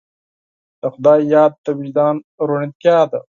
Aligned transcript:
د 0.81 0.83
خدای 0.93 1.21
یاد 1.33 1.53
د 1.63 1.65
وجدان 1.77 2.15
روڼتیا 2.47 2.99
ده. 3.11 3.19